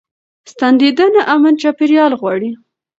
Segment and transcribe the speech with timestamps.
[0.51, 2.51] ستنېدنه امن چاپيريال غواړي.